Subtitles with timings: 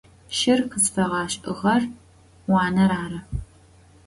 [0.37, 1.83] Шыр къызфэгъэшӏыгъэр
[2.51, 3.19] уанэр ары.